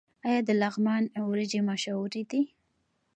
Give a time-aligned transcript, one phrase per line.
[0.27, 2.41] آیا د لغمان وریجې مشهورې دي؟